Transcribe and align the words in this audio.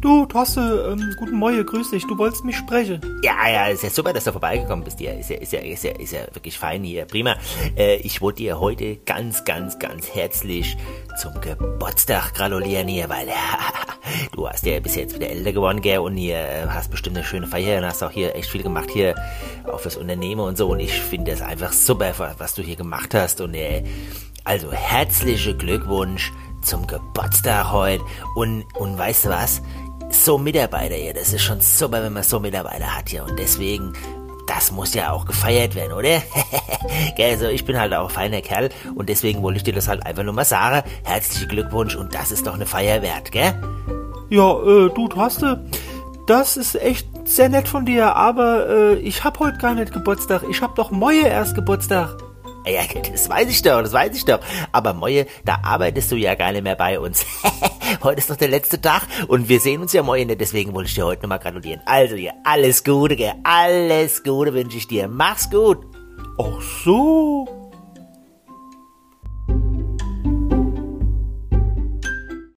Du, 0.00 0.24
Tosse, 0.24 0.90
ähm, 0.90 1.14
guten 1.18 1.36
Morgen, 1.36 1.66
grüß 1.66 1.90
dich. 1.90 2.06
Du 2.06 2.16
wolltest 2.16 2.42
mich 2.42 2.56
sprechen. 2.56 3.20
Ja, 3.22 3.46
ja, 3.46 3.66
ist 3.66 3.82
ja 3.82 3.90
super, 3.90 4.14
dass 4.14 4.24
du 4.24 4.32
vorbeigekommen 4.32 4.82
bist. 4.82 4.98
Ja, 4.98 5.12
ist 5.12 5.28
ja, 5.28 5.36
ist 5.36 5.52
ja, 5.52 5.60
ist 5.60 5.84
ja, 5.84 5.90
ist 5.90 6.12
ja 6.12 6.20
wirklich 6.32 6.58
fein 6.58 6.82
hier. 6.82 7.04
Prima. 7.04 7.36
Äh, 7.76 7.96
ich 7.96 8.22
wollte 8.22 8.38
dir 8.38 8.58
heute 8.58 8.96
ganz, 8.96 9.44
ganz, 9.44 9.78
ganz 9.78 10.08
herzlich 10.14 10.78
zum 11.20 11.38
Geburtstag 11.42 12.32
gratulieren 12.32 12.88
hier, 12.88 13.10
weil 13.10 13.28
du 14.32 14.48
hast 14.48 14.64
ja 14.64 14.80
bis 14.80 14.94
jetzt 14.94 15.16
wieder 15.16 15.28
älter 15.28 15.52
geworden, 15.52 15.82
gell, 15.82 15.98
und 15.98 16.16
hier 16.16 16.38
äh, 16.38 16.66
hast 16.68 16.90
bestimmt 16.90 17.18
eine 17.18 17.26
schöne 17.26 17.46
Feier 17.46 17.78
und 17.78 17.84
hast 17.84 18.02
auch 18.02 18.10
hier 18.10 18.34
echt 18.34 18.48
viel 18.48 18.62
gemacht 18.62 18.88
hier, 18.90 19.14
auch 19.70 19.80
fürs 19.80 19.98
Unternehmen 19.98 20.40
und 20.40 20.56
so. 20.56 20.68
Und 20.68 20.80
ich 20.80 20.98
finde 20.98 21.32
das 21.32 21.42
einfach 21.42 21.74
super, 21.74 22.14
was 22.38 22.54
du 22.54 22.62
hier 22.62 22.76
gemacht 22.76 23.12
hast. 23.12 23.42
Und 23.42 23.52
äh, 23.52 23.84
also 24.44 24.72
herzliche 24.72 25.54
Glückwunsch 25.54 26.32
zum 26.62 26.86
Geburtstag 26.86 27.70
heute. 27.70 28.02
Und, 28.34 28.64
und 28.76 28.96
weißt 28.96 29.26
du 29.26 29.28
was? 29.28 29.62
So 30.10 30.38
Mitarbeiter 30.38 30.94
hier. 30.94 31.14
Das 31.14 31.32
ist 31.32 31.42
schon 31.42 31.60
super, 31.60 32.02
wenn 32.02 32.12
man 32.12 32.22
so 32.22 32.40
Mitarbeiter 32.40 32.96
hat 32.96 33.08
hier. 33.08 33.24
Und 33.24 33.38
deswegen, 33.38 33.92
das 34.46 34.72
muss 34.72 34.94
ja 34.94 35.12
auch 35.12 35.24
gefeiert 35.24 35.74
werden, 35.74 35.92
oder? 35.92 36.22
also 37.18 37.46
ich 37.46 37.64
bin 37.64 37.78
halt 37.78 37.94
auch 37.94 38.08
ein 38.08 38.14
feiner 38.14 38.40
Kerl 38.40 38.70
und 38.94 39.08
deswegen 39.08 39.42
wollte 39.42 39.58
ich 39.58 39.64
dir 39.64 39.74
das 39.74 39.88
halt 39.88 40.04
einfach 40.06 40.22
nur 40.22 40.34
mal 40.34 40.44
sagen. 40.44 40.82
Herzlichen 41.04 41.48
Glückwunsch 41.48 41.96
und 41.96 42.14
das 42.14 42.30
ist 42.30 42.46
doch 42.46 42.54
eine 42.54 42.66
Feier 42.66 43.02
wert, 43.02 43.32
gell? 43.32 43.54
Ja, 44.28 44.52
äh, 44.62 44.90
du, 44.90 45.08
Torste, 45.08 45.64
das 46.26 46.56
ist 46.56 46.76
echt 46.76 47.08
sehr 47.24 47.48
nett 47.48 47.68
von 47.68 47.84
dir, 47.84 48.14
aber 48.14 48.68
äh, 48.68 48.94
ich 48.96 49.24
hab 49.24 49.38
heute 49.40 49.58
gar 49.58 49.74
nicht 49.74 49.92
Geburtstag. 49.92 50.42
Ich 50.50 50.62
hab 50.62 50.74
doch 50.76 50.90
Moje 50.90 51.26
erst 51.26 51.54
Geburtstag. 51.54 52.16
Ja, 52.66 52.82
das 53.10 53.28
weiß 53.28 53.48
ich 53.48 53.62
doch, 53.62 53.82
das 53.82 53.92
weiß 53.92 54.14
ich 54.14 54.24
doch. 54.24 54.40
Aber 54.72 54.92
Moje, 54.92 55.26
da 55.44 55.60
arbeitest 55.62 56.12
du 56.12 56.16
ja 56.16 56.34
gar 56.34 56.52
nicht 56.52 56.62
mehr 56.62 56.76
bei 56.76 57.00
uns. 57.00 57.24
heute 58.02 58.20
ist 58.20 58.30
doch 58.30 58.36
der 58.36 58.48
letzte 58.48 58.80
Tag 58.80 59.06
und 59.28 59.48
wir 59.48 59.60
sehen 59.60 59.80
uns 59.80 59.92
ja 59.92 60.02
morgen, 60.02 60.36
deswegen 60.38 60.74
wollte 60.74 60.88
ich 60.88 60.94
dir 60.94 61.06
heute 61.06 61.22
nochmal 61.22 61.38
gratulieren. 61.38 61.80
Also 61.86 62.16
hier, 62.16 62.34
alles 62.44 62.84
Gute, 62.84 63.34
alles 63.44 64.22
Gute 64.22 64.52
wünsche 64.52 64.76
ich 64.76 64.86
dir. 64.86 65.08
Mach's 65.08 65.48
gut. 65.50 65.78
Ach 66.38 66.60
so. 66.84 67.59